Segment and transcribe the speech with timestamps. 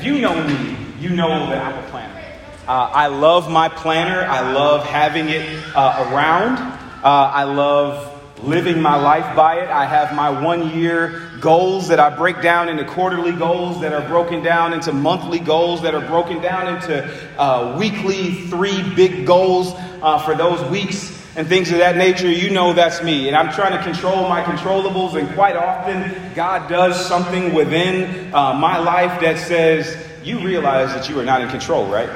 [0.00, 2.24] If you know me, you know that I'm a planner.
[2.66, 4.22] Uh, I love my planner.
[4.22, 6.56] I love having it uh, around.
[6.56, 9.68] Uh, I love living my life by it.
[9.68, 14.08] I have my one year goals that I break down into quarterly goals that are
[14.08, 17.06] broken down into monthly goals that are broken down into
[17.38, 22.30] uh, weekly three big goals uh, for those weeks and things of that nature.
[22.30, 23.28] You know that's me.
[23.28, 25.14] And I'm trying to control my controllables.
[25.14, 31.08] And quite often, God does something within uh, my life that says, You realize that
[31.08, 32.10] you are not in control, right?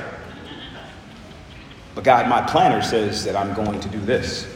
[1.94, 4.52] But God, my planner says that I'm going to do this.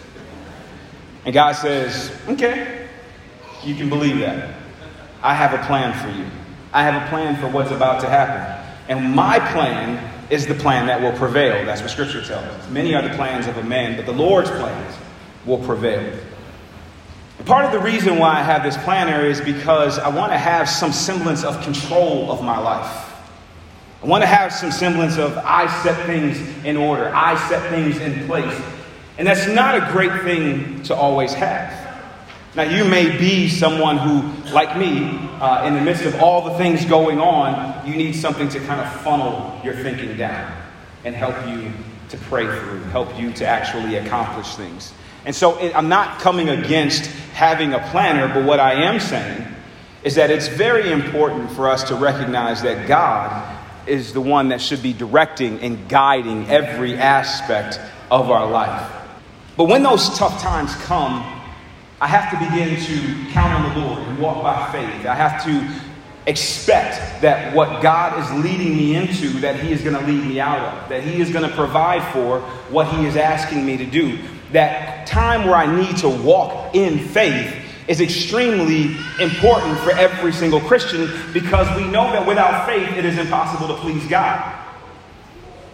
[1.24, 2.88] And God says, okay,
[3.62, 4.54] you can believe that.
[5.22, 6.26] I have a plan for you.
[6.72, 8.64] I have a plan for what's about to happen.
[8.88, 9.96] And my plan
[10.30, 11.64] is the plan that will prevail.
[11.64, 12.70] That's what Scripture tells us.
[12.70, 14.96] Many are the plans of a man, but the Lord's plans
[15.46, 16.18] will prevail.
[17.44, 20.68] Part of the reason why I have this planner is because I want to have
[20.68, 23.04] some semblance of control of my life.
[24.02, 27.98] I want to have some semblance of I set things in order, I set things
[27.98, 28.60] in place.
[29.16, 31.87] And that's not a great thing to always have.
[32.54, 36.56] Now, you may be someone who, like me, uh, in the midst of all the
[36.56, 40.50] things going on, you need something to kind of funnel your thinking down
[41.04, 41.70] and help you
[42.08, 44.92] to pray through, help you to actually accomplish things.
[45.24, 49.44] And so I'm not coming against having a planner, but what I am saying
[50.02, 54.60] is that it's very important for us to recognize that God is the one that
[54.60, 58.90] should be directing and guiding every aspect of our life.
[59.56, 61.37] But when those tough times come,
[62.00, 65.04] I have to begin to count on the Lord and walk by faith.
[65.04, 65.68] I have to
[66.28, 70.38] expect that what God is leading me into, that He is going to lead me
[70.38, 73.86] out of, that He is going to provide for what He is asking me to
[73.86, 74.18] do.
[74.52, 80.60] That time where I need to walk in faith is extremely important for every single
[80.60, 84.67] Christian because we know that without faith it is impossible to please God.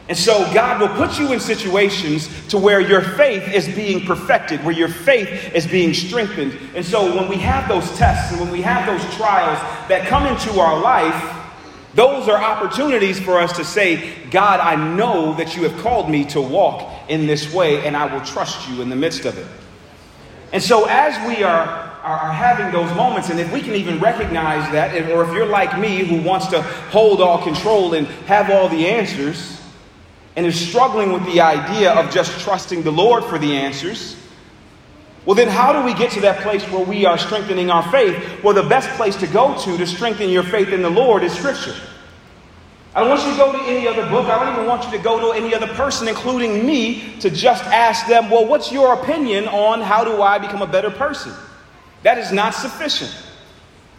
[0.09, 4.63] And so God will put you in situations to where your faith is being perfected,
[4.63, 6.59] where your faith is being strengthened.
[6.75, 9.59] And so when we have those tests and when we have those trials
[9.89, 11.41] that come into our life,
[11.95, 16.25] those are opportunities for us to say, God, I know that you have called me
[16.27, 19.47] to walk in this way, and I will trust you in the midst of it.
[20.53, 21.67] And so as we are,
[22.03, 25.79] are, having those moments, and if we can even recognize that, or if you're like
[25.79, 29.61] me who wants to hold all control and have all the answers,
[30.37, 34.17] and is struggling with the idea of just trusting the Lord for the answers,
[35.25, 38.43] well, then how do we get to that place where we are strengthening our faith?
[38.43, 41.33] Well, the best place to go to to strengthen your faith in the Lord is
[41.33, 41.75] Scripture.
[42.95, 44.27] I don't want you to go to any other book.
[44.27, 47.65] I don't even want you to go to any other person, including me, to just
[47.65, 51.33] ask them, well, what's your opinion on how do I become a better person?
[52.03, 53.13] That is not sufficient.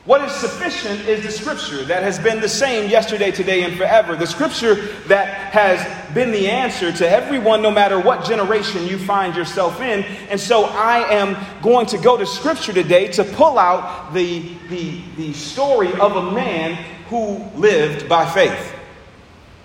[0.05, 4.15] What is sufficient is the scripture that has been the same yesterday, today, and forever.
[4.15, 4.75] The scripture
[5.07, 10.03] that has been the answer to everyone, no matter what generation you find yourself in.
[10.29, 15.01] And so I am going to go to scripture today to pull out the, the,
[15.17, 16.75] the story of a man
[17.09, 18.75] who lived by faith.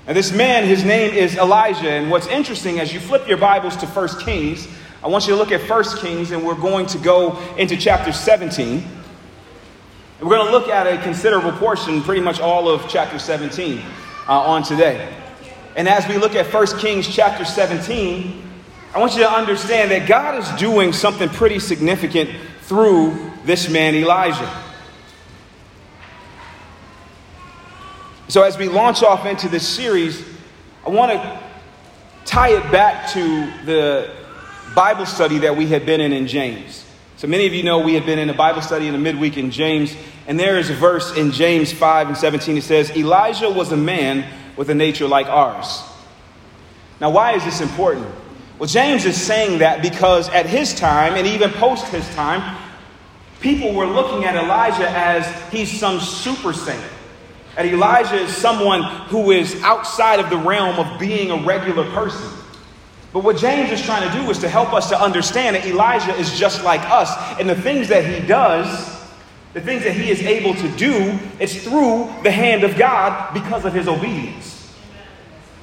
[0.07, 1.91] And this man, his name is Elijah.
[1.91, 4.67] And what's interesting, as you flip your Bibles to 1 Kings,
[5.05, 8.11] I want you to look at 1 Kings, and we're going to go into chapter
[8.11, 9.00] 17.
[10.21, 13.79] We're going to look at a considerable portion, pretty much all of chapter 17
[14.29, 15.17] uh, on today.
[15.77, 18.43] And as we look at 1 Kings chapter 17,
[18.95, 22.29] I want you to understand that God is doing something pretty significant
[22.61, 24.63] through this man, Elijah.
[28.29, 30.23] So, as we launch off into this series,
[30.87, 31.41] I want to
[32.27, 34.11] tie it back to the
[34.75, 36.85] Bible study that we had been in in James.
[37.21, 39.37] So many of you know we had been in a Bible study in the midweek
[39.37, 39.95] in James,
[40.27, 43.77] and there is a verse in James 5 and 17 It says, Elijah was a
[43.77, 44.25] man
[44.57, 45.83] with a nature like ours.
[46.99, 48.07] Now, why is this important?
[48.59, 52.57] Well, James is saying that because at his time, and even post his time,
[53.41, 56.83] people were looking at Elijah as he's some super saint.
[57.59, 62.40] And Elijah is someone who is outside of the realm of being a regular person.
[63.13, 66.15] But what James is trying to do is to help us to understand that Elijah
[66.15, 67.11] is just like us.
[67.41, 68.69] And the things that he does,
[69.53, 73.65] the things that he is able to do, it's through the hand of God because
[73.65, 74.57] of his obedience.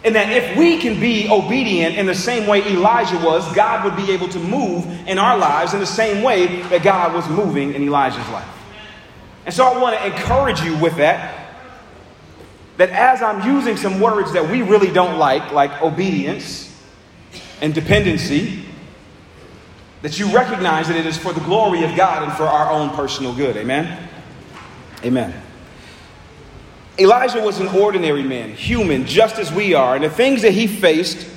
[0.03, 3.95] And that if we can be obedient in the same way Elijah was, God would
[3.95, 7.73] be able to move in our lives in the same way that God was moving
[7.73, 8.47] in Elijah's life.
[9.45, 11.45] And so I want to encourage you with that.
[12.75, 16.66] That as I'm using some words that we really don't like, like obedience,
[17.61, 18.63] and dependency,
[20.01, 22.91] that you recognize that it is for the glory of God and for our own
[22.91, 23.57] personal good.
[23.57, 24.09] Amen?
[25.03, 25.33] Amen.
[26.99, 30.65] Elijah was an ordinary man, human, just as we are, and the things that he
[30.67, 31.27] faced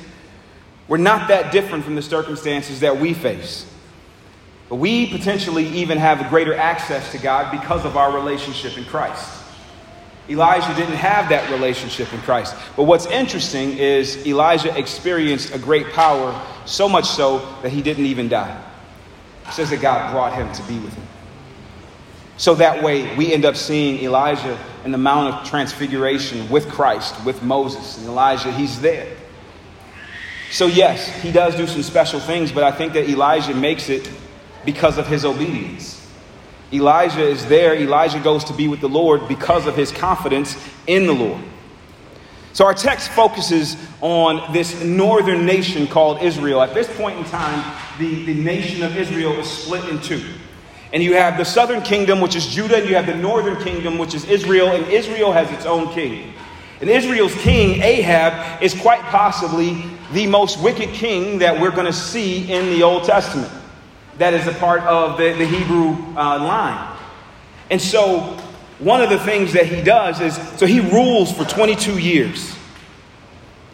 [0.88, 3.66] were not that different from the circumstances that we face.
[4.68, 8.84] But we potentially even have a greater access to God because of our relationship in
[8.84, 9.39] Christ.
[10.30, 12.54] Elijah didn't have that relationship in Christ.
[12.76, 18.06] But what's interesting is Elijah experienced a great power, so much so that he didn't
[18.06, 18.62] even die.
[19.48, 21.06] It says that God brought him to be with him.
[22.36, 27.22] So that way, we end up seeing Elijah in the Mount of Transfiguration with Christ,
[27.24, 28.52] with Moses and Elijah.
[28.52, 29.14] He's there.
[30.50, 34.10] So, yes, he does do some special things, but I think that Elijah makes it
[34.64, 35.99] because of his obedience.
[36.72, 37.74] Elijah is there.
[37.74, 40.56] Elijah goes to be with the Lord because of his confidence
[40.86, 41.42] in the Lord.
[42.52, 46.60] So, our text focuses on this northern nation called Israel.
[46.62, 50.22] At this point in time, the, the nation of Israel is split in two.
[50.92, 53.98] And you have the southern kingdom, which is Judah, and you have the northern kingdom,
[53.98, 56.32] which is Israel, and Israel has its own king.
[56.80, 61.92] And Israel's king, Ahab, is quite possibly the most wicked king that we're going to
[61.92, 63.52] see in the Old Testament.
[64.20, 66.98] That is a part of the, the Hebrew uh, line.
[67.70, 68.36] And so,
[68.78, 72.54] one of the things that he does is so he rules for 22 years.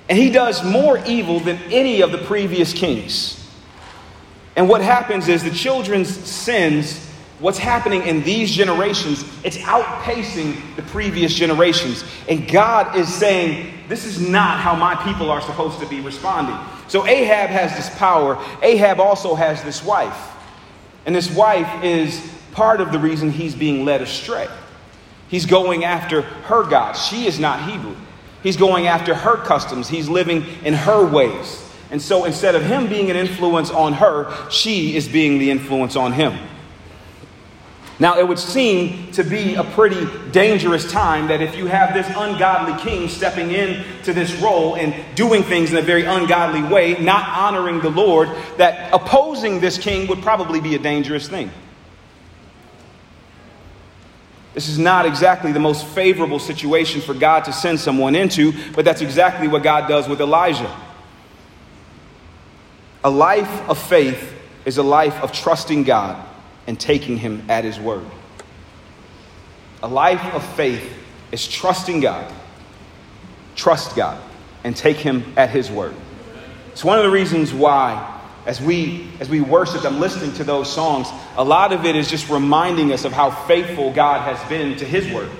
[0.08, 3.44] And he does more evil than any of the previous kings.
[4.54, 7.04] And what happens is the children's sins
[7.40, 12.04] what's happening in these generations, it's outpacing the previous generations.
[12.28, 16.56] And God is saying, this is not how my people are supposed to be responding.
[16.86, 18.38] So Ahab has this power.
[18.62, 20.35] Ahab also has this wife.
[21.06, 22.20] And this wife is
[22.52, 24.48] part of the reason he's being led astray.
[25.28, 26.92] He's going after her God.
[26.92, 27.96] She is not Hebrew.
[28.42, 29.88] He's going after her customs.
[29.88, 31.62] He's living in her ways.
[31.90, 35.96] And so instead of him being an influence on her, she is being the influence
[35.96, 36.36] on him.
[37.98, 42.06] Now, it would seem to be a pretty dangerous time that if you have this
[42.14, 47.26] ungodly king stepping into this role and doing things in a very ungodly way, not
[47.26, 48.28] honoring the Lord,
[48.58, 51.50] that opposing this king would probably be a dangerous thing.
[54.52, 58.84] This is not exactly the most favorable situation for God to send someone into, but
[58.84, 60.74] that's exactly what God does with Elijah.
[63.04, 64.34] A life of faith
[64.66, 66.22] is a life of trusting God
[66.66, 68.04] and taking him at his word.
[69.82, 70.92] A life of faith
[71.32, 72.32] is trusting God,
[73.54, 74.20] trust God,
[74.64, 75.94] and take him at his word.
[76.72, 78.14] It's one of the reasons why
[78.46, 82.08] as we as we worship i'm listening to those songs, a lot of it is
[82.08, 85.30] just reminding us of how faithful God has been to his word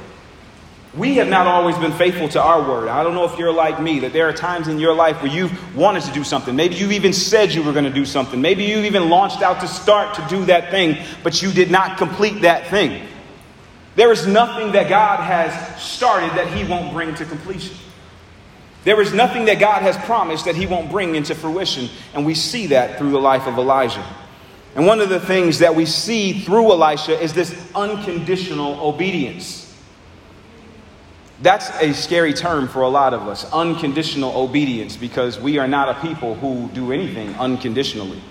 [0.96, 2.88] we have not always been faithful to our word.
[2.88, 5.30] I don't know if you're like me, that there are times in your life where
[5.30, 6.56] you've wanted to do something.
[6.56, 8.40] Maybe you even said you were going to do something.
[8.40, 11.98] Maybe you even launched out to start to do that thing, but you did not
[11.98, 13.06] complete that thing.
[13.94, 17.76] There is nothing that God has started that He won't bring to completion.
[18.84, 22.34] There is nothing that God has promised that He won't bring into fruition, and we
[22.34, 24.04] see that through the life of Elijah.
[24.74, 29.65] And one of the things that we see through Elisha is this unconditional obedience.
[31.42, 35.88] That's a scary term for a lot of us unconditional obedience because we are not
[35.88, 38.22] a people who do anything unconditionally.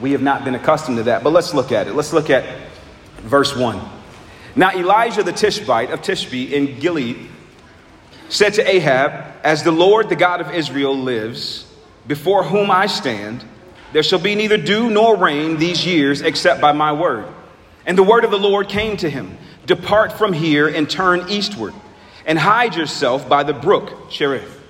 [0.00, 1.22] We have not been accustomed to that.
[1.22, 1.94] But let's look at it.
[1.94, 2.44] Let's look at
[3.18, 3.80] verse 1.
[4.56, 7.28] Now, Elijah the Tishbite of Tishbe in Gilead
[8.28, 11.64] said to Ahab, As the Lord, the God of Israel, lives,
[12.06, 13.44] before whom I stand,
[13.92, 17.26] there shall be neither dew nor rain these years except by my word.
[17.88, 19.38] And the word of the Lord came to him.
[19.66, 21.72] Depart from here and turn eastward,
[22.26, 24.60] and hide yourself by the brook Cherith,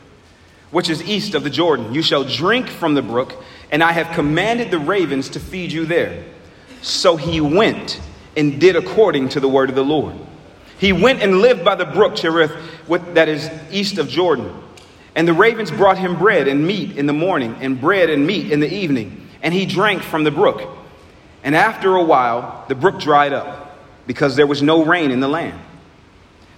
[0.71, 1.93] which is east of the Jordan.
[1.93, 3.35] You shall drink from the brook,
[3.73, 6.25] and I have commanded the ravens to feed you there.
[6.81, 8.01] So he went
[8.37, 10.15] and did according to the word of the Lord.
[10.79, 12.53] He went and lived by the brook Cherith,
[12.89, 14.53] that is east of Jordan.
[15.17, 18.53] And the ravens brought him bread and meat in the morning, and bread and meat
[18.53, 20.77] in the evening, and he drank from the brook.
[21.49, 25.29] And after a while, the brook dried up because there was no rain in the
[25.29, 25.59] land.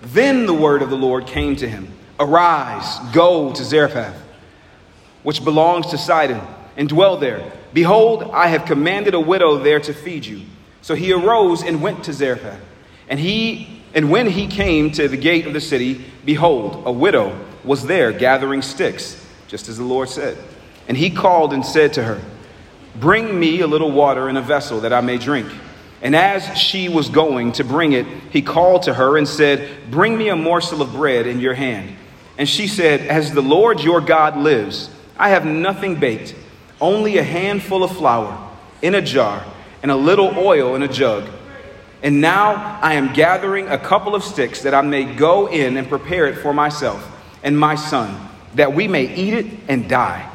[0.03, 4.21] Then the word of the Lord came to him Arise, go to Zarephath,
[5.23, 6.41] which belongs to Sidon,
[6.77, 7.53] and dwell there.
[7.73, 10.43] Behold, I have commanded a widow there to feed you.
[10.83, 12.61] So he arose and went to Zarephath.
[13.09, 17.39] And he and when he came to the gate of the city, behold, a widow
[17.63, 20.37] was there gathering sticks, just as the Lord said.
[20.89, 22.21] And he called and said to her,
[22.97, 25.51] Bring me a little water in a vessel that I may drink.
[26.03, 30.17] And as she was going to bring it, he called to her and said, Bring
[30.17, 31.95] me a morsel of bread in your hand.
[32.39, 36.35] And she said, As the Lord your God lives, I have nothing baked,
[36.81, 39.45] only a handful of flour in a jar
[39.83, 41.29] and a little oil in a jug.
[42.03, 45.87] And now I am gathering a couple of sticks that I may go in and
[45.87, 47.07] prepare it for myself
[47.43, 50.31] and my son, that we may eat it and die.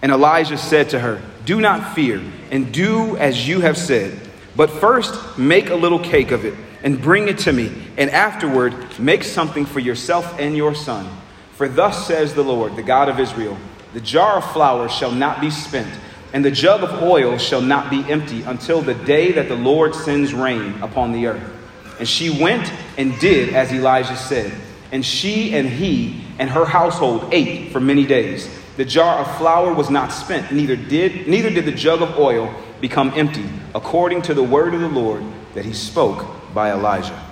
[0.00, 4.18] And Elijah said to her, Do not fear, and do as you have said.
[4.56, 8.74] But first make a little cake of it and bring it to me, and afterward
[8.98, 11.08] make something for yourself and your son.
[11.52, 13.56] For thus says the Lord, the God of Israel
[13.92, 15.92] The jar of flour shall not be spent,
[16.32, 19.94] and the jug of oil shall not be empty until the day that the Lord
[19.94, 21.50] sends rain upon the earth.
[21.98, 24.52] And she went and did as Elijah said.
[24.92, 28.48] And she and he and her household ate for many days.
[28.80, 32.50] The jar of flour was not spent, neither did, neither did the jug of oil
[32.80, 33.44] become empty,
[33.74, 35.22] according to the word of the Lord
[35.52, 37.22] that he spoke by Elijah.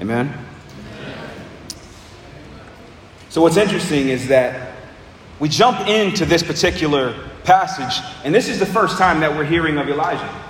[0.00, 0.36] Amen?
[3.28, 4.74] So, what's interesting is that
[5.38, 9.78] we jump into this particular passage, and this is the first time that we're hearing
[9.78, 10.42] of Elijah.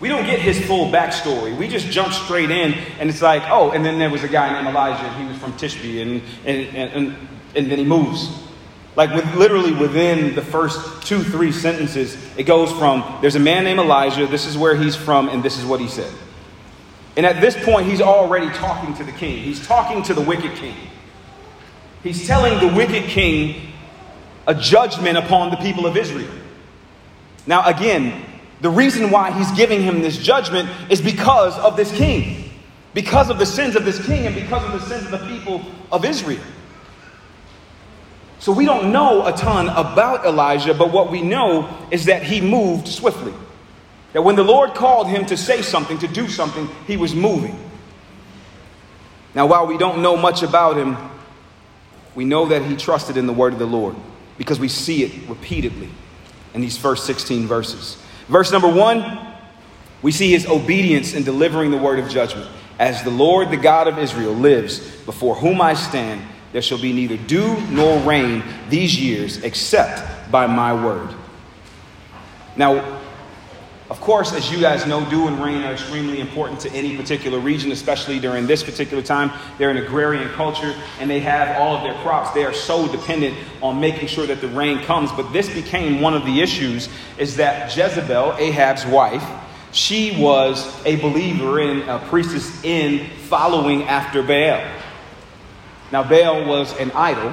[0.00, 1.56] We don't get his full backstory.
[1.56, 4.52] We just jump straight in, and it's like, oh, and then there was a guy
[4.52, 8.47] named Elijah, and he was from Tishbe, and, and, and, and then he moves.
[8.98, 13.62] Like with, literally within the first two, three sentences, it goes from there's a man
[13.62, 16.12] named Elijah, this is where he's from, and this is what he said.
[17.16, 19.38] And at this point, he's already talking to the king.
[19.38, 20.74] He's talking to the wicked king.
[22.02, 23.70] He's telling the wicked king
[24.48, 26.32] a judgment upon the people of Israel.
[27.46, 28.24] Now, again,
[28.62, 32.50] the reason why he's giving him this judgment is because of this king,
[32.94, 35.64] because of the sins of this king, and because of the sins of the people
[35.92, 36.42] of Israel.
[38.40, 42.40] So we don't know a ton about Elijah, but what we know is that he
[42.40, 43.34] moved swiftly.
[44.12, 47.58] That when the Lord called him to say something, to do something, he was moving.
[49.34, 50.96] Now, while we don't know much about him,
[52.14, 53.94] we know that he trusted in the word of the Lord
[54.38, 55.90] because we see it repeatedly
[56.54, 57.98] in these first 16 verses.
[58.28, 59.18] Verse number one,
[60.00, 62.48] we see his obedience in delivering the word of judgment.
[62.78, 66.92] As the Lord, the God of Israel, lives, before whom I stand, there shall be
[66.92, 71.08] neither dew nor rain these years except by my word.
[72.56, 72.98] Now,
[73.90, 77.38] of course, as you guys know, dew and rain are extremely important to any particular
[77.38, 79.30] region, especially during this particular time.
[79.56, 82.32] They're an agrarian culture and they have all of their crops.
[82.32, 85.10] They are so dependent on making sure that the rain comes.
[85.12, 89.24] But this became one of the issues is that Jezebel, Ahab's wife,
[89.72, 94.62] she was a believer and a priestess in following after Baal.
[95.90, 97.32] Now, Baal was an idol,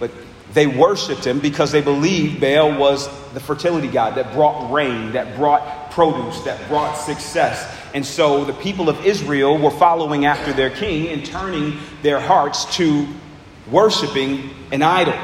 [0.00, 0.10] but
[0.52, 5.36] they worshiped him because they believed Baal was the fertility god that brought rain, that
[5.36, 7.78] brought produce, that brought success.
[7.94, 12.76] And so the people of Israel were following after their king and turning their hearts
[12.76, 13.06] to
[13.70, 15.18] worshiping an idol.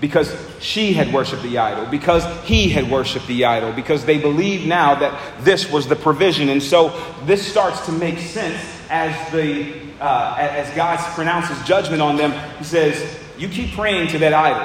[0.00, 4.66] Because she had worshiped the idol, because he had worshiped the idol, because they believed
[4.66, 6.48] now that this was the provision.
[6.48, 12.16] And so this starts to make sense as the uh, as God pronounces judgment on
[12.16, 14.62] them, he says, You keep praying to that idol.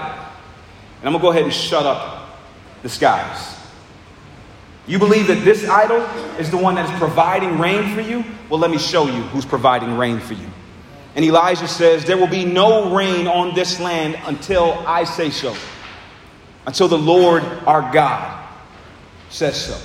[0.99, 2.39] And I'm going to go ahead and shut up
[2.81, 3.55] the skies.
[4.87, 6.01] You believe that this idol
[6.39, 8.23] is the one that is providing rain for you?
[8.49, 10.47] Well, let me show you who's providing rain for you.
[11.15, 15.55] And Elijah says, There will be no rain on this land until I say so,
[16.65, 18.47] until the Lord our God
[19.29, 19.79] says so.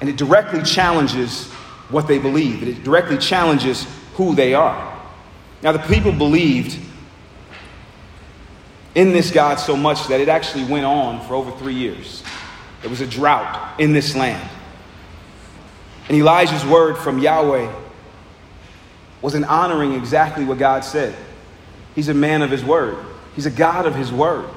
[0.00, 1.52] And it directly challenges
[1.90, 2.62] what they believe.
[2.62, 4.86] It directly challenges who they are.
[5.62, 6.78] Now, the people believed
[8.94, 12.22] in this God so much that it actually went on for over three years.
[12.80, 14.48] There was a drought in this land.
[16.08, 17.72] And Elijah's word from Yahweh
[19.22, 21.14] was in honoring exactly what God said.
[21.94, 22.96] He's a man of his word,
[23.34, 24.48] he's a God of his word.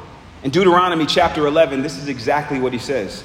[0.44, 3.24] In Deuteronomy chapter 11, this is exactly what he says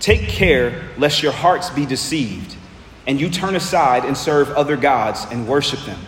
[0.00, 2.56] Take care lest your hearts be deceived
[3.06, 5.98] and you turn aside and serve other gods and worship them.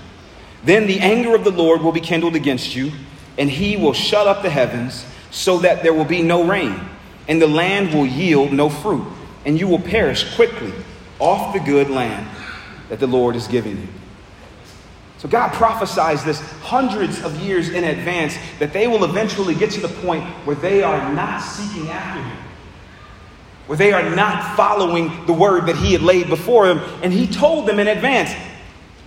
[0.65, 2.93] Then the anger of the Lord will be kindled against you,
[3.37, 6.81] and he will shut up the heavens so that there will be no rain,
[7.29, 9.05] and the land will yield no fruit,
[9.45, 10.73] and you will perish quickly
[11.19, 12.27] off the good land
[12.89, 13.89] that the Lord is giving you.
[15.19, 19.81] So God prophesies this hundreds of years in advance that they will eventually get to
[19.81, 22.44] the point where they are not seeking after him
[23.67, 26.79] where they are not following the word that he had laid before them.
[27.03, 28.35] And he told them in advance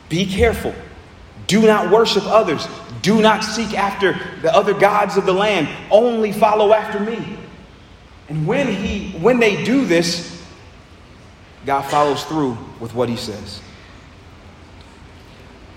[0.09, 0.73] be careful.
[1.47, 2.67] Do not worship others.
[3.01, 5.69] Do not seek after the other gods of the land.
[5.91, 7.37] Only follow after me.
[8.29, 10.43] And when, he, when they do this,
[11.65, 13.61] God follows through with what he says.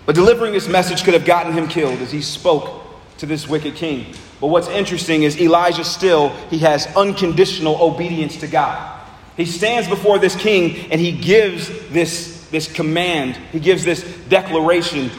[0.06, 2.84] But delivering this message could have gotten him killed as he spoke
[3.18, 4.14] to this wicked king.
[4.40, 8.98] But what's interesting is Elijah still, he has unconditional obedience to God.
[9.36, 15.10] He stands before this king and he gives this, this command, he gives this declaration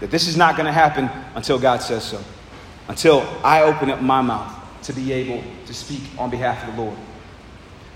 [0.00, 2.22] that this is not going to happen until God says so,
[2.88, 6.82] until I open up my mouth to be able to speak on behalf of the
[6.82, 6.96] Lord.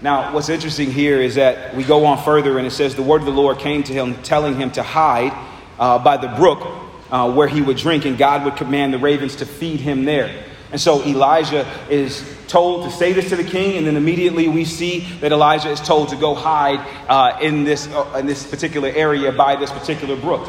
[0.01, 3.21] Now, what's interesting here is that we go on further and it says the word
[3.21, 5.33] of the Lord came to him, telling him to hide
[5.79, 6.67] uh, by the brook
[7.11, 10.45] uh, where he would drink, and God would command the ravens to feed him there.
[10.73, 14.65] And so Elijah is told to say this to the king, and then immediately we
[14.65, 18.89] see that Elijah is told to go hide uh, in, this, uh, in this particular
[18.89, 20.49] area by this particular brook.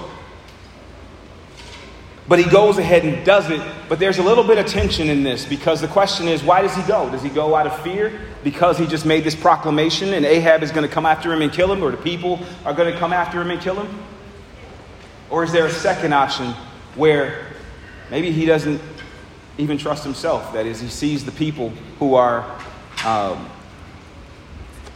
[2.27, 3.61] But he goes ahead and does it.
[3.89, 6.73] But there's a little bit of tension in this because the question is why does
[6.73, 7.09] he go?
[7.09, 10.71] Does he go out of fear because he just made this proclamation and Ahab is
[10.71, 13.11] going to come after him and kill him, or the people are going to come
[13.11, 13.99] after him and kill him?
[15.29, 16.53] Or is there a second option
[16.95, 17.45] where
[18.09, 18.79] maybe he doesn't
[19.57, 20.53] even trust himself?
[20.53, 21.69] That is, he sees the people
[21.99, 22.59] who are,
[23.05, 23.49] um,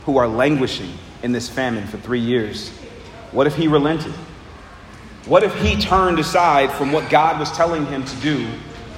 [0.05, 0.91] who are languishing
[1.23, 2.69] in this famine for three years.
[3.31, 4.13] What if he relented?
[5.25, 8.47] What if he turned aside from what God was telling him to do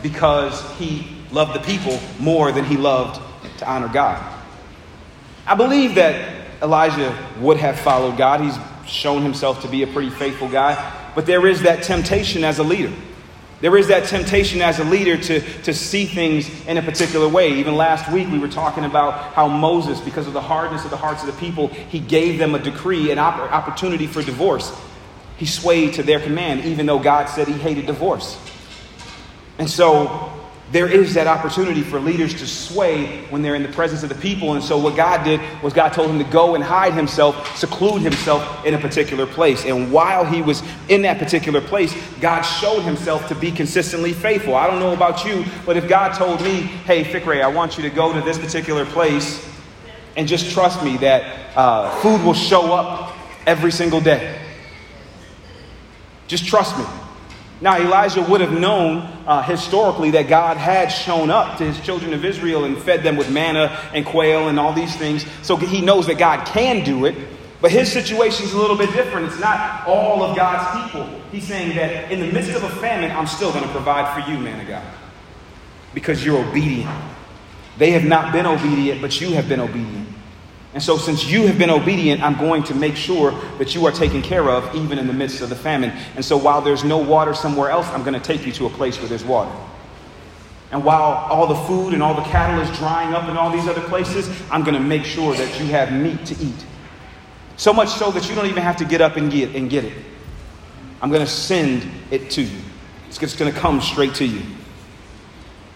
[0.04, 3.20] because he loved the people more than he loved
[3.58, 4.24] to honor God?
[5.48, 8.42] I believe that Elijah would have followed God.
[8.42, 10.96] He's shown himself to be a pretty faithful guy.
[11.16, 12.94] But there is that temptation as a leader.
[13.62, 17.54] There is that temptation as a leader to, to see things in a particular way.
[17.54, 20.98] Even last week, we were talking about how Moses, because of the hardness of the
[20.98, 24.72] hearts of the people, he gave them a decree, an opportunity for divorce
[25.40, 28.38] he swayed to their command, even though God said he hated divorce.
[29.58, 30.39] And so
[30.72, 34.16] there is that opportunity for leaders to sway when they're in the presence of the
[34.16, 34.54] people.
[34.54, 38.04] And so what God did was God told him to go and hide himself, seclude
[38.04, 39.66] himself in a particular place.
[39.66, 44.54] And while he was in that particular place, God showed himself to be consistently faithful.
[44.56, 47.84] I don't know about you, but if God told me, hey, Fikre, I want you
[47.84, 49.48] to go to this particular place
[50.16, 54.40] and just trust me that uh, food will show up every single day.
[56.28, 56.86] Just trust me.
[57.62, 62.14] Now, Elijah would have known uh, historically that God had shown up to his children
[62.14, 65.26] of Israel and fed them with manna and quail and all these things.
[65.42, 67.16] So he knows that God can do it.
[67.62, 69.28] But his situation is a little bit different.
[69.28, 71.10] It's not all of God's people.
[71.32, 74.32] He's saying that in the midst of a famine, I'm still going to provide for
[74.32, 74.86] you, man of God,
[75.94, 76.90] because you're obedient.
[77.78, 79.99] They have not been obedient, but you have been obedient.
[80.74, 83.92] And so, since you have been obedient, I'm going to make sure that you are
[83.92, 85.90] taken care of even in the midst of the famine.
[86.16, 88.70] And so, while there's no water somewhere else, I'm going to take you to a
[88.70, 89.52] place where there's water.
[90.72, 93.68] And while all the food and all the cattle is drying up in all these
[93.68, 96.66] other places, I'm going to make sure that you have meat to eat.
[97.58, 99.86] So much so that you don't even have to get up and get, and get
[99.86, 99.98] it.
[101.02, 102.60] I'm going to send it to you.
[103.08, 104.44] It's going to come straight to you.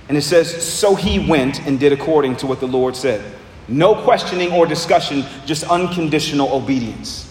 [0.08, 3.23] And it says, So he went and did according to what the Lord said.
[3.67, 7.30] No questioning or discussion, just unconditional obedience.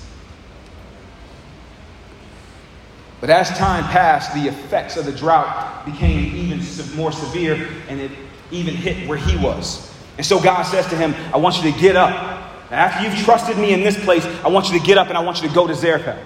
[3.21, 6.61] But as time passed, the effects of the drought became even
[6.97, 8.11] more severe, and it
[8.51, 9.93] even hit where he was.
[10.17, 12.41] And so God says to him, I want you to get up.
[12.71, 15.21] After you've trusted me in this place, I want you to get up and I
[15.21, 16.19] want you to go to Zarephath.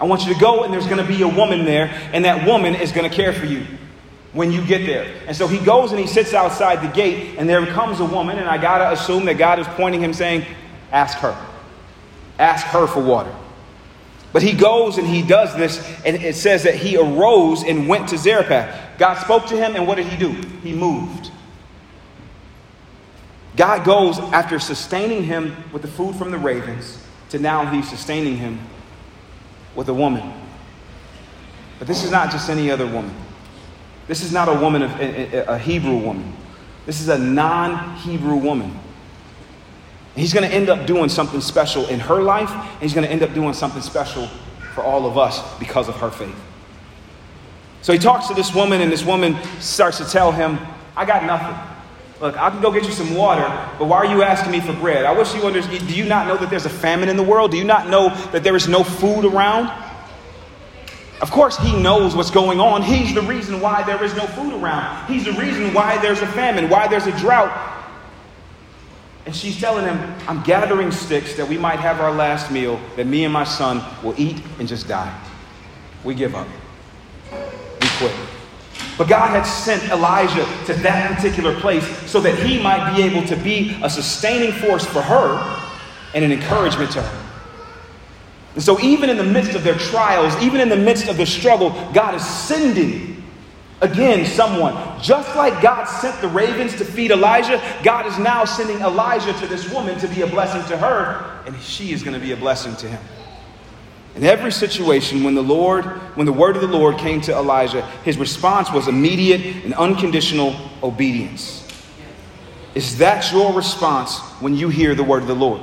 [0.00, 2.46] I want you to go, and there's going to be a woman there, and that
[2.46, 3.66] woman is going to care for you
[4.32, 5.12] when you get there.
[5.26, 8.38] And so he goes and he sits outside the gate, and there comes a woman,
[8.38, 10.44] and I gotta assume that God is pointing him saying,
[10.92, 11.36] Ask her.
[12.38, 13.34] Ask her for water.
[14.32, 18.08] But he goes and he does this, and it says that he arose and went
[18.10, 18.98] to Zarephath.
[18.98, 20.30] God spoke to him, and what did he do?
[20.62, 21.30] He moved.
[23.56, 28.36] God goes after sustaining him with the food from the ravens to now he's sustaining
[28.36, 28.60] him
[29.74, 30.32] with a woman.
[31.78, 33.14] But this is not just any other woman.
[34.10, 36.34] This is not a woman, of, a, Hebrew woman.
[36.84, 38.76] This is a non Hebrew woman.
[40.16, 43.12] He's going to end up doing something special in her life, and he's going to
[43.12, 44.26] end up doing something special
[44.74, 46.34] for all of us because of her faith.
[47.82, 50.58] So he talks to this woman, and this woman starts to tell him,
[50.96, 51.56] I got nothing.
[52.20, 53.46] Look, I can go get you some water,
[53.78, 55.04] but why are you asking me for bread?
[55.04, 55.86] I wish you understood.
[55.86, 57.52] Do you not know that there's a famine in the world?
[57.52, 59.70] Do you not know that there is no food around?
[61.20, 62.82] Of course, he knows what's going on.
[62.82, 65.06] He's the reason why there is no food around.
[65.06, 67.70] He's the reason why there's a famine, why there's a drought.
[69.26, 73.06] And she's telling him, I'm gathering sticks that we might have our last meal, that
[73.06, 75.14] me and my son will eat and just die.
[76.04, 76.48] We give up.
[77.30, 78.14] We quit.
[78.96, 83.26] But God had sent Elijah to that particular place so that he might be able
[83.28, 85.36] to be a sustaining force for her
[86.14, 87.29] and an encouragement to her.
[88.60, 91.24] And so, even in the midst of their trials, even in the midst of their
[91.24, 93.10] struggle, God is sending
[93.80, 98.78] Again, someone, just like God sent the ravens to feed Elijah, God is now sending
[98.80, 102.20] Elijah to this woman to be a blessing to her, and she is going to
[102.20, 103.02] be a blessing to him.
[104.16, 107.80] In every situation, when the Lord, when the word of the Lord came to Elijah,
[108.04, 111.66] his response was immediate and unconditional obedience.
[112.74, 115.62] Is that your response when you hear the word of the Lord?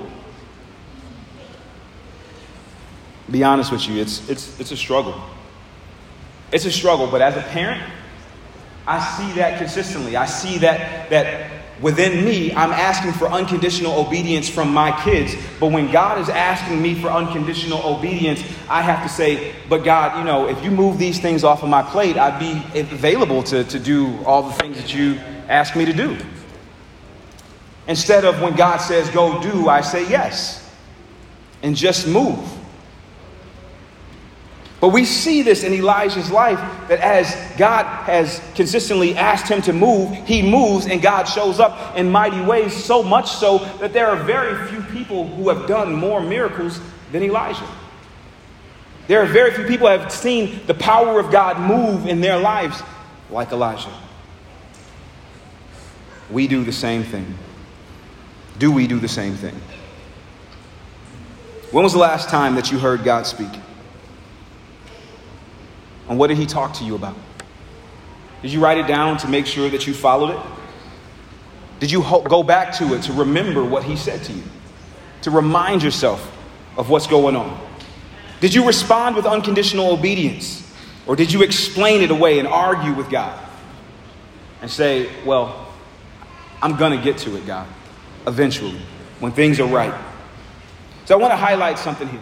[3.30, 5.22] Be honest with you, it's, it's, it's a struggle.
[6.52, 7.84] It's a struggle, but as a parent,
[8.86, 10.16] I see that consistently.
[10.16, 15.36] I see that, that within me, I'm asking for unconditional obedience from my kids.
[15.60, 20.18] But when God is asking me for unconditional obedience, I have to say, but God,
[20.20, 23.66] you know, if you move these things off of my plate, I'd be available to,
[23.66, 25.16] to do all the things that you
[25.50, 26.18] ask me to do.
[27.88, 30.64] Instead of when God says go do, I say yes
[31.64, 32.57] and just move.
[34.80, 39.74] But we see this in Elijah's life that as God has consistently asked him to
[39.74, 44.08] move, he moves and God shows up in mighty ways, so much so that there
[44.08, 46.80] are very few people who have done more miracles
[47.12, 47.68] than Elijah.
[49.08, 52.38] There are very few people who have seen the power of God move in their
[52.38, 52.82] lives
[53.32, 53.94] like Elijah.
[56.30, 57.36] We do the same thing.
[58.60, 59.56] Do we do the same thing?
[61.72, 63.50] When was the last time that you heard God speak?
[66.10, 67.16] And what did he talk to you about?
[68.42, 70.46] Did you write it down to make sure that you followed it?
[71.80, 74.44] Did you go back to it to remember what he said to you?
[75.24, 76.36] To remind yourself
[76.78, 77.60] of what's going on?
[78.40, 80.64] Did you respond with unconditional obedience?
[81.08, 83.40] Or did you explain it away and argue with God?
[84.62, 85.68] And say, well,
[86.62, 87.68] I'm going to get to it, God,
[88.26, 88.80] eventually,
[89.20, 89.94] when things are right.
[91.06, 92.22] So I want to highlight something here.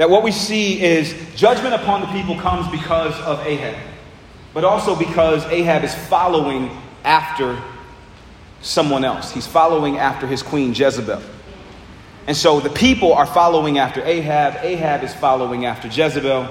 [0.00, 3.76] That what we see is judgment upon the people comes because of Ahab,
[4.54, 6.70] but also because Ahab is following
[7.04, 7.62] after
[8.62, 9.30] someone else.
[9.30, 11.20] He's following after his queen Jezebel.
[12.26, 16.48] And so the people are following after Ahab, Ahab is following after Jezebel,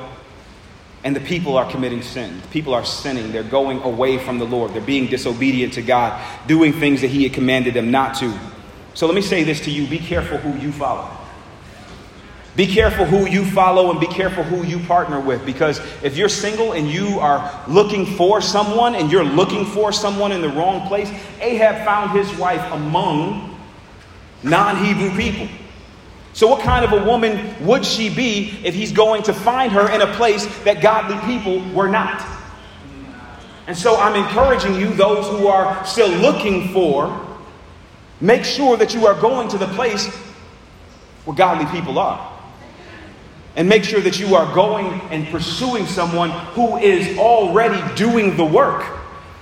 [1.03, 2.39] and the people are committing sin.
[2.41, 3.31] The people are sinning.
[3.31, 4.75] They're going away from the Lord.
[4.75, 8.31] They're being disobedient to God, doing things that He had commanded them not to.
[8.93, 11.18] So let me say this to you be careful who you follow.
[12.59, 16.27] Be careful who you follow and be careful who you partner with because if you're
[16.27, 20.85] single and you are looking for someone and you're looking for someone in the wrong
[20.89, 23.57] place, Ahab found his wife among
[24.43, 25.47] non Hebrew people.
[26.33, 29.89] So, what kind of a woman would she be if he's going to find her
[29.89, 32.21] in a place that godly people were not?
[33.67, 37.25] And so, I'm encouraging you, those who are still looking for,
[38.19, 40.13] make sure that you are going to the place
[41.23, 42.28] where godly people are.
[43.55, 48.45] And make sure that you are going and pursuing someone who is already doing the
[48.45, 48.83] work,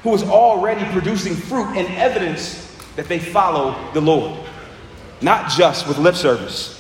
[0.03, 2.63] who is already producing fruit and evidence
[2.95, 4.39] that they follow the Lord.
[5.21, 6.77] Not just with lip service,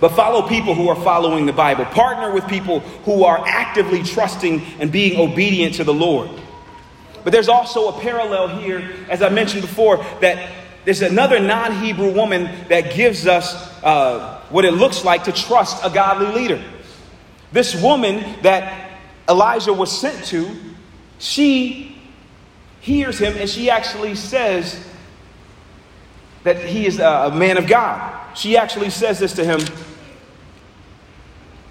[0.00, 1.84] but follow people who are following the Bible.
[1.86, 6.30] Partner with people who are actively trusting and being obedient to the Lord.
[7.22, 10.52] But there's also a parallel here, as I mentioned before, that
[10.84, 15.84] there's another non Hebrew woman that gives us uh, what it looks like to trust
[15.84, 16.62] a godly leader.
[17.50, 20.48] This woman that Elijah was sent to,
[21.18, 22.00] she
[22.80, 24.78] hears him and she actually says
[26.44, 28.36] that he is a man of God.
[28.36, 29.58] She actually says this to him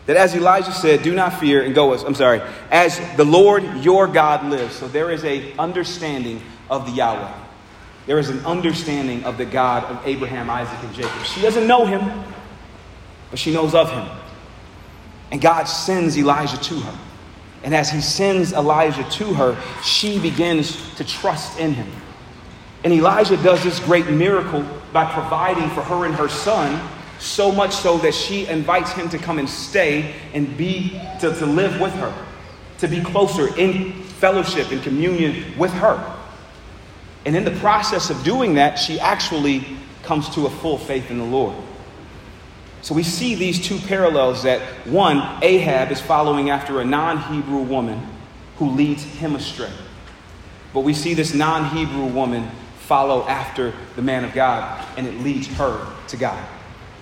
[0.05, 3.63] that as Elijah said, do not fear and go, as I'm sorry, as the Lord
[3.77, 4.75] your God lives.
[4.75, 7.33] So there is a understanding of the Yahweh.
[8.07, 11.23] There is an understanding of the God of Abraham, Isaac, and Jacob.
[11.23, 12.32] She doesn't know him,
[13.33, 14.07] but she knows of him.
[15.31, 16.99] And God sends Elijah to her.
[17.63, 21.91] And as he sends Elijah to her, she begins to trust in him.
[22.83, 27.71] And Elijah does this great miracle by providing for her and her son, so much
[27.71, 31.93] so that she invites him to come and stay and be to, to live with
[31.93, 32.13] her,
[32.77, 36.15] to be closer in fellowship and communion with her.
[37.25, 39.65] And in the process of doing that, she actually
[40.03, 41.55] comes to a full faith in the Lord.
[42.83, 47.61] So we see these two parallels that one, Ahab is following after a non Hebrew
[47.61, 48.05] woman
[48.57, 49.71] who leads him astray.
[50.73, 55.15] But we see this non Hebrew woman follow after the man of God, and it
[55.21, 56.45] leads her to God.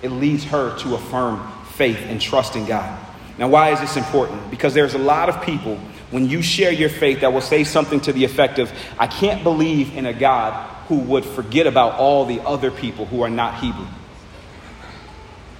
[0.02, 2.98] It leads her to a firm faith and trust in God.
[3.36, 4.52] Now, why is this important?
[4.52, 5.76] Because there's a lot of people
[6.12, 9.42] when you share your faith that will say something to the effect of, I can't
[9.42, 13.58] believe in a God who would forget about all the other people who are not
[13.60, 13.86] Hebrew.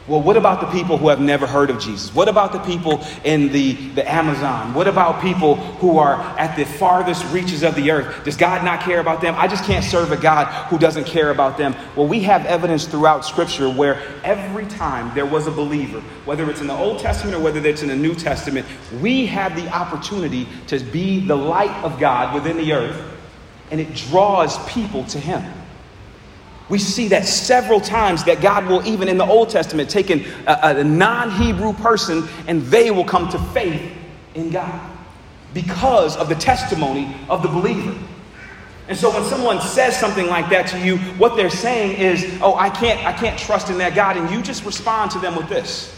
[0.09, 2.13] Well, what about the people who have never heard of Jesus?
[2.13, 4.75] What about the people in the, the Amazon?
[4.75, 8.25] What about people who are at the farthest reaches of the earth?
[8.25, 9.37] Does God not care about them?
[9.39, 11.77] I just can't serve a God who doesn't care about them.
[11.95, 16.61] Well, we have evidence throughout Scripture where every time there was a believer, whether it's
[16.61, 18.67] in the Old Testament or whether it's in the New Testament,
[19.01, 23.01] we have the opportunity to be the light of God within the earth,
[23.71, 25.45] and it draws people to Him.
[26.73, 30.25] We see that several times that God will, even in the Old Testament, take a,
[30.47, 33.93] a non Hebrew person and they will come to faith
[34.35, 34.91] in God
[35.53, 37.95] because of the testimony of the believer.
[38.89, 42.55] And so when someone says something like that to you, what they're saying is, "Oh,
[42.55, 45.51] I can't I can't trust in that God." And you just respond to them with
[45.51, 45.95] this.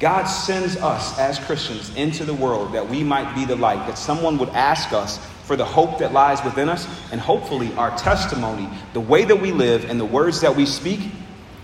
[0.00, 3.98] God sends us as Christians into the world that we might be the light, that
[3.98, 8.68] someone would ask us for the hope that lies within us, and hopefully our testimony,
[8.92, 11.00] the way that we live, and the words that we speak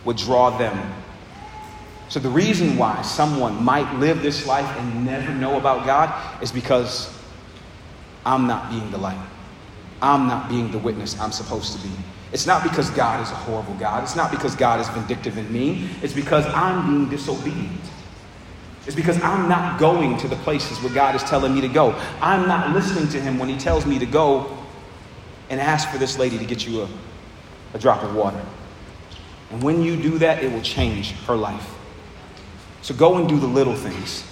[0.07, 0.95] would draw them.
[2.09, 6.51] So, the reason why someone might live this life and never know about God is
[6.51, 7.15] because
[8.25, 9.21] I'm not being the light.
[10.01, 11.93] I'm not being the witness I'm supposed to be.
[12.33, 14.03] It's not because God is a horrible God.
[14.03, 15.91] It's not because God is vindictive and mean.
[16.03, 17.81] It's because I'm being disobedient.
[18.87, 21.99] It's because I'm not going to the places where God is telling me to go.
[22.21, 24.57] I'm not listening to Him when He tells me to go
[25.51, 26.89] and ask for this lady to get you a,
[27.73, 28.45] a drop of water.
[29.51, 31.75] And when you do that, it will change her life.
[32.83, 34.25] So go and do the little things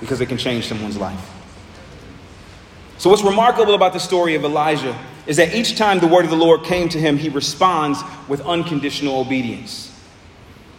[0.00, 1.30] because it can change someone's life.
[2.98, 6.30] So, what's remarkable about the story of Elijah is that each time the word of
[6.30, 9.93] the Lord came to him, he responds with unconditional obedience.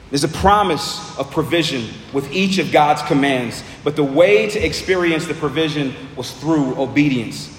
[0.09, 5.25] There's a promise of provision with each of God's commands, but the way to experience
[5.25, 7.51] the provision was through obedience.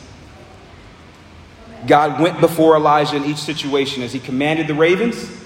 [1.86, 5.44] God went before Elijah in each situation as he commanded the ravens.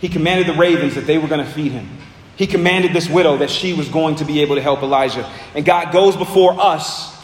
[0.00, 1.88] He commanded the ravens that they were going to feed him.
[2.36, 5.30] He commanded this widow that she was going to be able to help Elijah.
[5.54, 7.14] And God goes before us,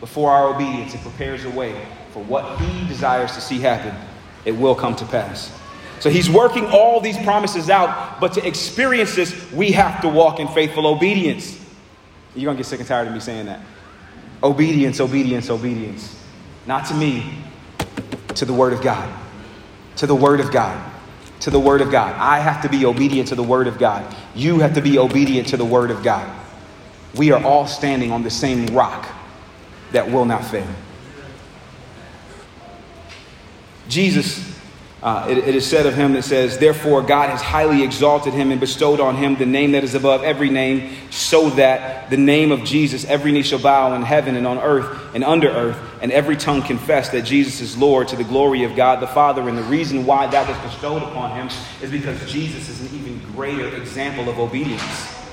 [0.00, 1.78] before our obedience, and prepares a way
[2.12, 3.94] for what he desires to see happen.
[4.46, 5.52] It will come to pass.
[6.00, 10.40] So he's working all these promises out, but to experience this, we have to walk
[10.40, 11.58] in faithful obedience.
[12.34, 13.60] You're going to get sick and tired of me saying that.
[14.42, 16.22] Obedience, obedience, obedience.
[16.66, 17.38] Not to me,
[18.34, 19.10] to the Word of God.
[19.96, 20.92] To the Word of God.
[21.40, 22.14] To the Word of God.
[22.16, 24.14] I have to be obedient to the Word of God.
[24.34, 26.30] You have to be obedient to the Word of God.
[27.14, 29.08] We are all standing on the same rock
[29.92, 30.68] that will not fail.
[33.88, 34.55] Jesus
[35.02, 38.50] uh, it, it is said of him that says, Therefore, God has highly exalted him
[38.50, 42.50] and bestowed on him the name that is above every name, so that the name
[42.50, 46.10] of Jesus every knee shall bow in heaven and on earth and under earth, and
[46.12, 49.46] every tongue confess that Jesus is Lord to the glory of God the Father.
[49.48, 51.50] And the reason why that was bestowed upon him
[51.82, 55.25] is because Jesus is an even greater example of obedience.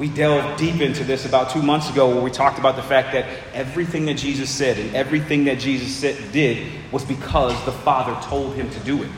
[0.00, 3.12] We delved deep into this about two months ago where we talked about the fact
[3.12, 8.18] that everything that Jesus said and everything that Jesus said, did was because the Father
[8.26, 9.10] told him to do it.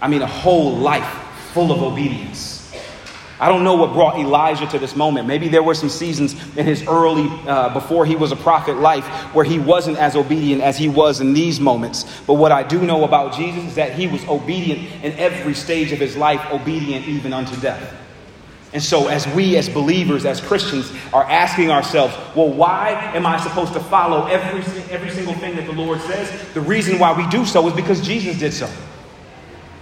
[0.00, 1.08] I mean, a whole life
[1.52, 2.74] full of obedience.
[3.38, 5.28] I don't know what brought Elijah to this moment.
[5.28, 9.06] Maybe there were some seasons in his early, uh, before he was a prophet life,
[9.32, 12.04] where he wasn't as obedient as he was in these moments.
[12.26, 15.92] But what I do know about Jesus is that he was obedient in every stage
[15.92, 18.00] of his life, obedient even unto death.
[18.74, 23.40] And so, as we as believers, as Christians, are asking ourselves, well, why am I
[23.40, 24.60] supposed to follow every,
[24.92, 26.52] every single thing that the Lord says?
[26.54, 28.68] The reason why we do so is because Jesus did so.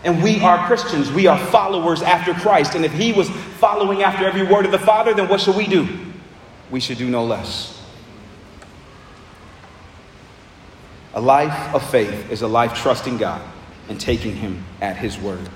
[0.04, 1.10] And we are Christians.
[1.10, 2.74] We are followers after Christ.
[2.74, 5.66] And if He was following after every word of the Father, then what should we
[5.66, 5.88] do?
[6.70, 7.82] We should do no less.
[11.14, 13.40] A life of faith is a life trusting God
[13.88, 15.48] and taking Him at His word.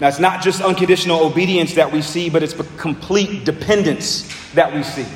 [0.00, 4.82] Now, it's not just unconditional obedience that we see, but it's complete dependence that we
[4.82, 5.06] see.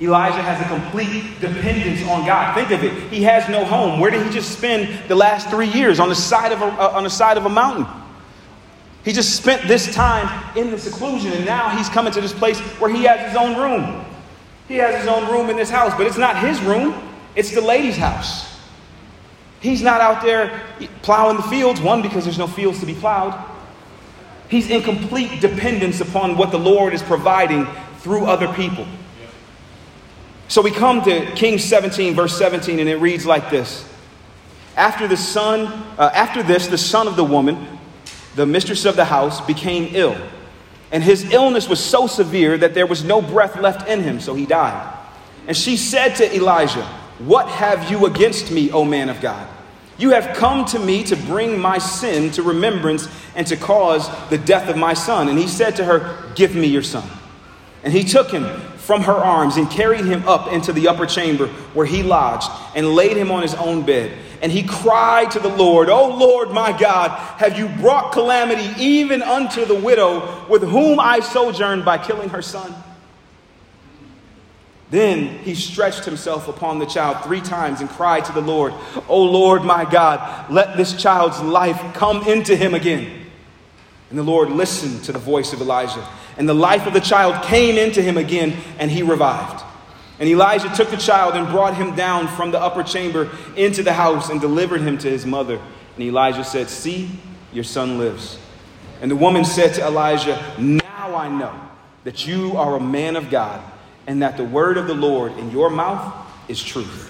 [0.00, 2.54] Elijah has a complete dependence on God.
[2.54, 3.12] Think of it.
[3.12, 4.00] He has no home.
[4.00, 6.00] Where did he just spend the last three years?
[6.00, 7.86] On the side of a, uh, on the side of a mountain.
[9.04, 12.58] He just spent this time in the seclusion, and now he's coming to this place
[12.78, 14.04] where he has his own room.
[14.68, 16.94] He has his own room in this house, but it's not his room,
[17.34, 18.46] it's the lady's house.
[19.60, 20.62] He's not out there
[21.02, 23.34] plowing the fields, one, because there's no fields to be plowed.
[24.50, 27.66] He's in complete dependence upon what the Lord is providing
[27.98, 28.84] through other people.
[30.48, 33.88] So we come to Kings 17, verse 17, and it reads like this
[34.76, 37.78] After the son, uh, after this, the son of the woman,
[38.34, 40.16] the mistress of the house, became ill.
[40.90, 44.34] And his illness was so severe that there was no breath left in him, so
[44.34, 44.98] he died.
[45.46, 46.84] And she said to Elijah,
[47.20, 49.48] What have you against me, O man of God?
[50.00, 54.38] You have come to me to bring my sin to remembrance and to cause the
[54.38, 55.28] death of my son.
[55.28, 57.06] And he said to her, Give me your son.
[57.84, 58.44] And he took him
[58.78, 62.94] from her arms and carried him up into the upper chamber where he lodged and
[62.94, 64.16] laid him on his own bed.
[64.40, 69.22] And he cried to the Lord, O Lord my God, have you brought calamity even
[69.22, 72.74] unto the widow with whom I sojourned by killing her son?
[74.90, 78.74] Then he stretched himself upon the child three times and cried to the Lord,
[79.08, 83.26] O Lord my God, let this child's life come into him again.
[84.10, 86.06] And the Lord listened to the voice of Elijah.
[86.36, 89.62] And the life of the child came into him again, and he revived.
[90.18, 93.92] And Elijah took the child and brought him down from the upper chamber into the
[93.92, 95.60] house and delivered him to his mother.
[95.94, 97.10] And Elijah said, See,
[97.52, 98.38] your son lives.
[99.00, 101.58] And the woman said to Elijah, Now I know
[102.04, 103.62] that you are a man of God,
[104.10, 106.12] and that the word of the Lord in your mouth
[106.48, 107.06] is truth.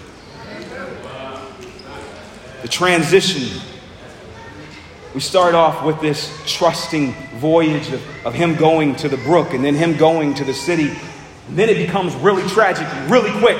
[2.60, 3.58] The transition
[5.14, 9.64] we start off with this trusting voyage of, of him going to the brook and
[9.64, 10.90] then him going to the city.
[11.48, 13.58] And then it becomes really tragic really quick.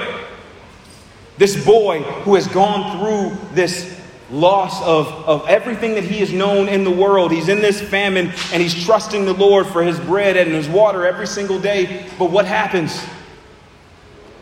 [1.39, 3.99] This boy who has gone through this
[4.31, 7.33] loss of, of everything that he has known in the world.
[7.33, 11.07] He's in this famine and he's trusting the Lord for his bread and his water
[11.07, 12.07] every single day.
[12.19, 13.03] But what happens?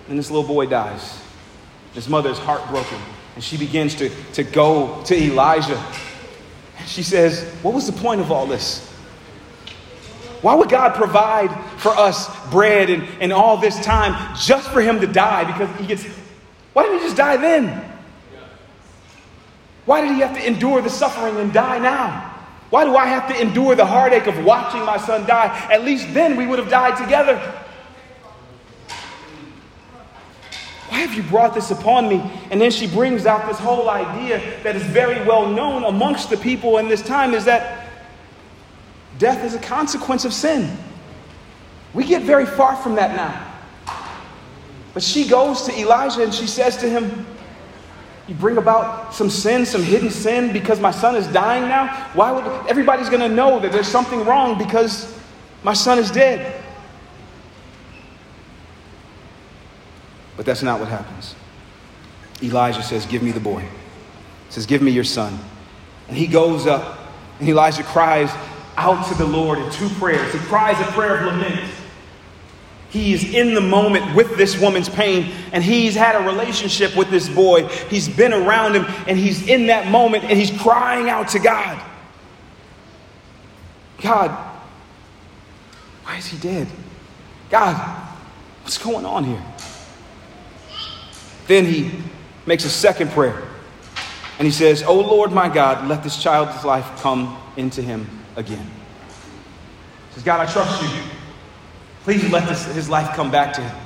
[0.09, 1.23] And this little boy dies.
[1.94, 2.99] His mother is heartbroken
[3.35, 5.83] and she begins to, to go to Elijah
[6.88, 8.87] she says, What was the point of all this?
[10.40, 15.01] Why would God provide for us bread and, and all this time just for him
[15.01, 15.44] to die?
[15.44, 16.05] Because he gets,
[16.73, 17.85] why didn't he just die then?
[19.85, 22.37] Why did he have to endure the suffering and die now?
[22.71, 25.47] Why do I have to endure the heartache of watching my son die?
[25.73, 27.37] At least then we would have died together.
[30.99, 32.21] Why have you brought this upon me?
[32.51, 36.37] And then she brings out this whole idea that is very well known amongst the
[36.37, 37.89] people in this time is that
[39.17, 40.77] death is a consequence of sin.
[41.95, 43.47] We get very far from that now.
[44.93, 47.25] But she goes to Elijah and she says to him,
[48.27, 52.09] You bring about some sin, some hidden sin, because my son is dying now?
[52.15, 55.17] Why would everybody's gonna know that there's something wrong because
[55.63, 56.61] my son is dead?
[60.38, 61.35] But that's not what happens.
[62.42, 63.61] Elijah says, Give me the boy.
[63.61, 63.68] He
[64.48, 65.38] says, Give me your son.
[66.09, 66.98] And he goes up,
[67.38, 68.31] and Elijah cries
[68.79, 70.33] out to the Lord in two prayers.
[70.33, 71.70] He cries a prayer of lament.
[72.88, 77.11] He is in the moment with this woman's pain, and he's had a relationship with
[77.11, 77.68] this boy.
[77.90, 81.85] He's been around him, and he's in that moment, and he's crying out to God
[84.01, 84.31] God,
[86.05, 86.68] why is he dead?
[87.51, 87.77] God,
[88.62, 89.42] what's going on here?
[91.49, 91.91] Then he
[92.47, 93.43] makes a second prayer.
[94.39, 98.07] And he says, Oh Lord my God, let this child's life come into him
[98.37, 98.65] again.
[100.09, 101.03] He says, God, I trust you.
[102.05, 103.77] Please let this, his life come back to him.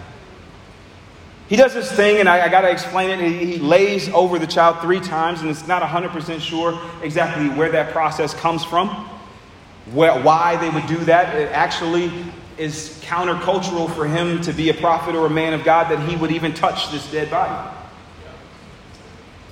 [1.48, 3.20] He does this thing, and I, I got to explain it.
[3.20, 7.70] He, he, lays over the child three times, and it's not 100% sure exactly where
[7.72, 8.88] that process comes from,
[9.92, 11.35] where, why they would do that.
[11.37, 12.11] It actually
[12.58, 16.16] is countercultural for him to be a prophet or a man of God that he
[16.16, 17.76] would even touch this dead body.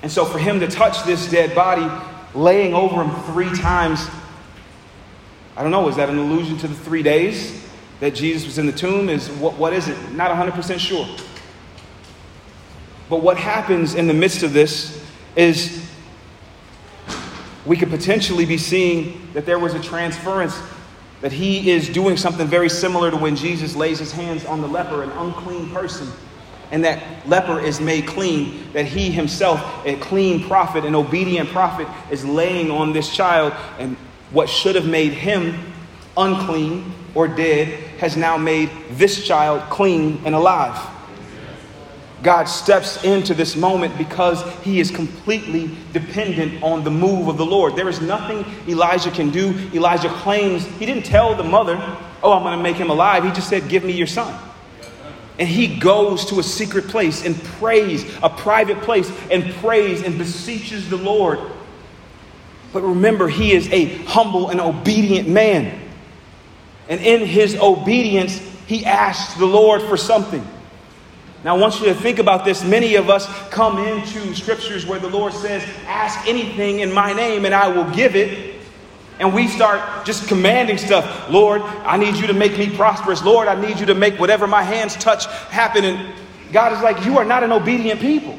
[0.03, 1.89] And so, for him to touch this dead body,
[2.35, 4.09] laying over him three times,
[5.57, 7.67] I don't know, is that an allusion to the three days
[8.01, 9.09] that Jesus was in the tomb?
[9.09, 10.13] Is what, what is it?
[10.13, 11.07] Not 100% sure.
[13.11, 15.05] But what happens in the midst of this
[15.37, 15.85] is
[17.67, 20.59] we could potentially be seeing that there was a transference
[21.21, 24.67] that he is doing something very similar to when Jesus lays his hands on the
[24.67, 26.11] leper, an unclean person,
[26.71, 31.87] and that leper is made clean, that he himself, a clean prophet, an obedient prophet,
[32.11, 33.97] is laying on this child, and
[34.31, 35.73] what should have made him
[36.17, 40.79] unclean or dead has now made this child clean and alive.
[42.23, 47.47] God steps into this moment because he is completely dependent on the move of the
[47.47, 47.77] Lord.
[47.77, 49.55] There is nothing Elijah can do.
[49.73, 51.77] Elijah claims he didn't tell the mother,
[52.23, 53.25] Oh, I'm going to make him alive.
[53.25, 54.39] He just said, Give me your son.
[55.39, 60.19] And he goes to a secret place and prays, a private place, and prays and
[60.19, 61.39] beseeches the Lord.
[62.75, 65.81] But remember, he is a humble and obedient man.
[66.91, 70.47] And in his obedience, he asks the Lord for something.
[71.43, 72.63] Now, I want you to think about this.
[72.63, 77.47] Many of us come into scriptures where the Lord says, Ask anything in my name
[77.47, 78.57] and I will give it.
[79.19, 81.31] And we start just commanding stuff.
[81.31, 83.23] Lord, I need you to make me prosperous.
[83.23, 85.85] Lord, I need you to make whatever my hands touch happen.
[85.85, 86.15] And
[86.53, 88.39] God is like, You are not an obedient people.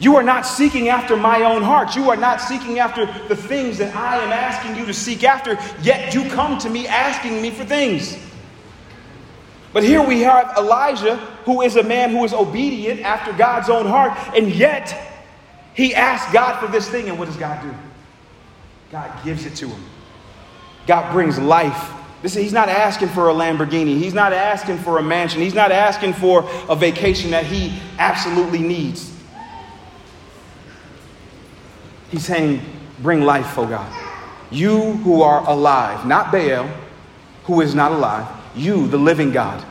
[0.00, 1.94] You are not seeking after my own heart.
[1.94, 5.58] You are not seeking after the things that I am asking you to seek after,
[5.82, 8.16] yet you come to me asking me for things.
[9.72, 13.86] But here we have Elijah, who is a man who is obedient after God's own
[13.86, 14.94] heart, and yet
[15.74, 17.74] he asks God for this thing, and what does God do?
[18.90, 19.84] God gives it to him.
[20.86, 21.92] God brings life.
[22.22, 23.98] This, he's not asking for a Lamborghini.
[23.98, 25.40] He's not asking for a mansion.
[25.40, 29.16] He's not asking for a vacation that he absolutely needs.
[32.10, 32.60] He's saying,
[32.98, 33.90] Bring life, oh God.
[34.50, 36.68] You who are alive, not Baal,
[37.44, 39.64] who is not alive, you, the living God,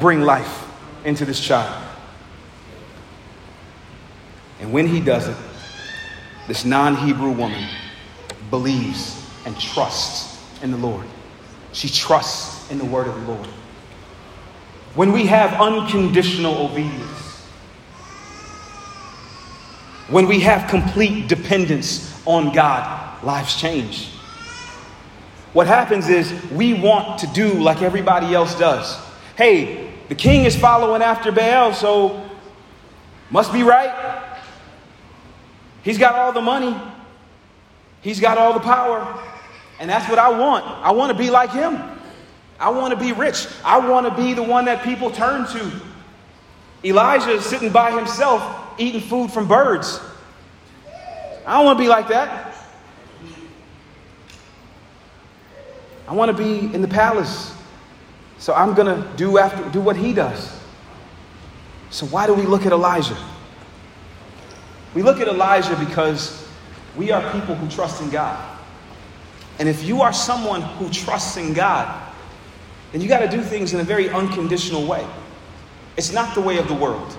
[0.00, 0.66] bring life
[1.04, 1.82] into this child.
[4.60, 5.36] And when he does it,
[6.48, 7.68] this non Hebrew woman
[8.50, 11.06] believes and trusts in the Lord.
[11.72, 13.46] She trusts in the word of the Lord.
[14.94, 17.16] When we have unconditional obedience,
[20.08, 24.10] when we have complete dependence on God, lives change.
[25.56, 28.94] What happens is we want to do like everybody else does.
[29.38, 32.28] Hey, the king is following after Baal, so
[33.30, 34.36] must be right.
[35.82, 36.78] He's got all the money,
[38.02, 39.18] he's got all the power.
[39.80, 40.66] And that's what I want.
[40.66, 41.82] I want to be like him.
[42.60, 43.46] I want to be rich.
[43.64, 45.72] I want to be the one that people turn to.
[46.84, 50.02] Elijah is sitting by himself eating food from birds.
[51.46, 52.55] I don't want to be like that.
[56.08, 57.54] I want to be in the palace.
[58.38, 60.60] So I'm going to do after do what he does.
[61.90, 63.16] So why do we look at Elijah?
[64.94, 66.46] We look at Elijah because
[66.96, 68.58] we are people who trust in God.
[69.58, 72.02] And if you are someone who trusts in God,
[72.92, 75.06] then you got to do things in a very unconditional way.
[75.96, 77.16] It's not the way of the world.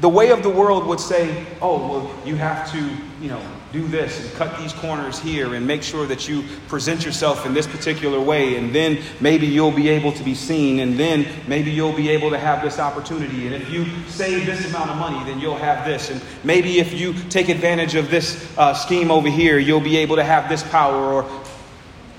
[0.00, 2.78] The way of the world would say, oh, well, you have to,
[3.22, 3.40] you know,
[3.72, 7.54] do this and cut these corners here and make sure that you present yourself in
[7.54, 8.56] this particular way.
[8.56, 10.80] And then maybe you'll be able to be seen.
[10.80, 13.46] And then maybe you'll be able to have this opportunity.
[13.46, 16.10] And if you save this amount of money, then you'll have this.
[16.10, 20.16] And maybe if you take advantage of this uh, scheme over here, you'll be able
[20.16, 21.12] to have this power.
[21.12, 21.40] Or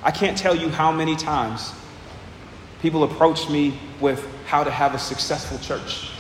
[0.02, 1.74] I can't tell you how many times
[2.82, 6.15] people approach me with how to have a successful church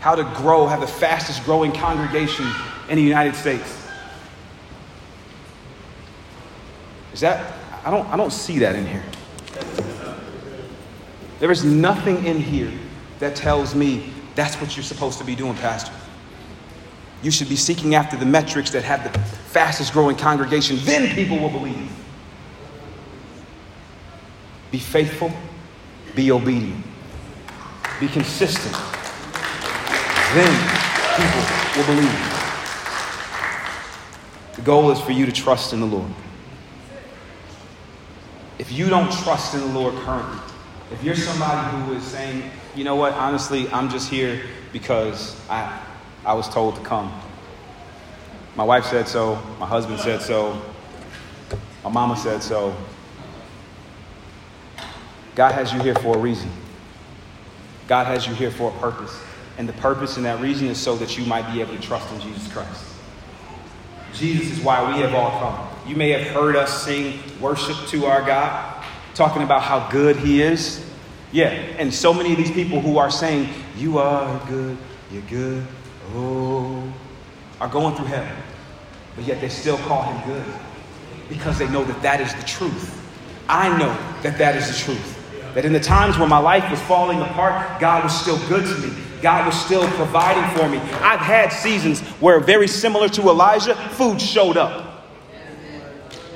[0.00, 2.46] how to grow, have the fastest growing congregation
[2.88, 3.76] in the United States.
[7.12, 9.02] Is that, I don't, I don't see that in here.
[11.40, 12.72] There is nothing in here
[13.18, 15.92] that tells me that's what you're supposed to be doing, Pastor.
[17.22, 20.78] You should be seeking after the metrics that have the fastest growing congregation.
[20.82, 21.90] Then people will believe.
[24.70, 25.32] Be faithful,
[26.14, 26.84] be obedient,
[27.98, 28.76] be consistent
[30.34, 30.52] then
[31.16, 31.42] people
[31.76, 32.38] will believe.
[34.56, 36.10] The goal is for you to trust in the Lord.
[38.58, 40.40] If you don't trust in the Lord currently,
[40.90, 45.80] if you're somebody who is saying, you know what, honestly, I'm just here because I,
[46.24, 47.12] I was told to come.
[48.56, 50.60] My wife said so, my husband said so,
[51.84, 52.76] my mama said so.
[55.34, 56.50] God has you here for a reason.
[57.86, 59.22] God has you here for a purpose.
[59.58, 62.10] And the purpose and that reason is so that you might be able to trust
[62.14, 62.84] in Jesus Christ.
[64.14, 65.68] Jesus is why we have all come.
[65.88, 68.84] You may have heard us sing worship to our God,
[69.14, 70.84] talking about how good He is.
[71.32, 74.78] Yeah, and so many of these people who are saying, You are good,
[75.10, 75.66] you're good,
[76.14, 76.90] oh,
[77.60, 78.36] are going through heaven.
[79.16, 80.54] But yet they still call Him good
[81.28, 82.94] because they know that that is the truth.
[83.48, 85.17] I know that that is the truth.
[85.58, 88.78] That in the times when my life was falling apart, God was still good to
[88.80, 88.96] me.
[89.20, 90.78] God was still providing for me.
[91.02, 95.10] I've had seasons where, very similar to Elijah, food showed up.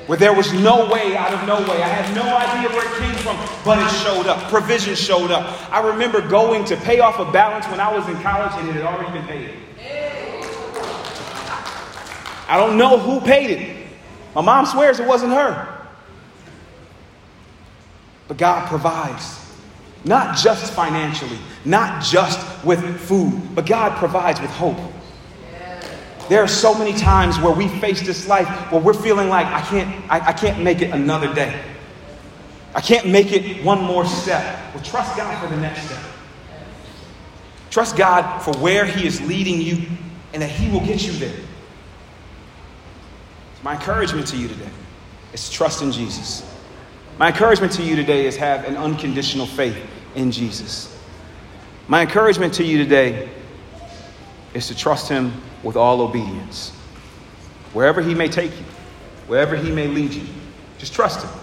[0.07, 1.81] Where there was no way out of no way.
[1.81, 4.49] I had no idea where it came from, but it showed up.
[4.49, 5.71] Provision showed up.
[5.71, 8.73] I remember going to pay off a balance when I was in college and it
[8.73, 9.55] had already been paid.
[12.49, 13.87] I don't know who paid it.
[14.35, 15.72] My mom swears it wasn't her.
[18.27, 19.39] But God provides.
[20.05, 24.77] Not just financially, not just with food, but God provides with hope.
[26.29, 29.61] There are so many times where we face this life where we're feeling like I
[29.61, 31.61] can't, I, I can't make it another day.
[32.75, 34.73] I can't make it one more step.
[34.73, 36.03] Well, trust God for the next step.
[37.69, 39.85] Trust God for where He is leading you
[40.33, 41.39] and that He will get you there.
[43.61, 44.69] My encouragement to you today
[45.33, 46.52] is trust in Jesus.
[47.19, 49.77] My encouragement to you today is have an unconditional faith
[50.15, 50.89] in Jesus.
[51.87, 53.29] My encouragement to you today
[54.53, 56.71] is to trust Him with all obedience.
[57.73, 58.65] Wherever He may take you,
[59.27, 60.25] wherever He may lead you,
[60.79, 61.42] just trust Him.